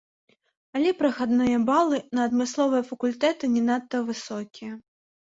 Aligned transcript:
Але 0.77 0.91
прахадныя 1.01 1.57
балы 1.69 1.99
на 2.19 2.25
адмысловыя 2.29 2.85
факультэты 2.87 3.45
не 3.57 3.63
надта 3.67 4.01
высокія. 4.09 4.71